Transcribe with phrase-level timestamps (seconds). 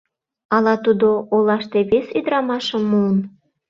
[0.55, 3.15] Ала тудо олаште вес ӱдрамашым муын?